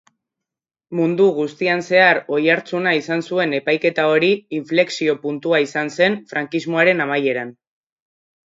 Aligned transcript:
Mundu 0.99 1.27
guztian 1.39 1.83
zehar 1.91 2.19
oihartzuna 2.37 2.93
izan 3.01 3.23
zuen 3.33 3.53
epaiketa 3.59 4.07
hori 4.15 4.31
inflexio-puntua 4.61 5.63
izan 5.67 5.95
zen 5.99 6.19
frankismoaren 6.33 7.05
amaieran. 7.07 7.55